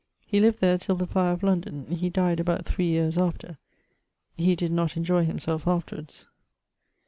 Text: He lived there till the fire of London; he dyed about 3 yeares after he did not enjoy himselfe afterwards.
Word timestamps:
He 0.25 0.39
lived 0.39 0.61
there 0.61 0.79
till 0.79 0.95
the 0.95 1.05
fire 1.05 1.33
of 1.33 1.43
London; 1.43 1.85
he 1.85 2.09
dyed 2.09 2.39
about 2.39 2.65
3 2.65 2.87
yeares 2.89 3.19
after 3.19 3.59
he 4.35 4.55
did 4.55 4.71
not 4.71 4.97
enjoy 4.97 5.25
himselfe 5.25 5.67
afterwards. 5.67 6.27